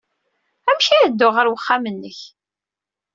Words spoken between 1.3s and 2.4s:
ɣer uxxam-nnek?